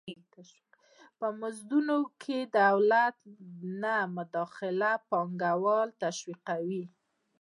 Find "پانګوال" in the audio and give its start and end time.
5.09-5.89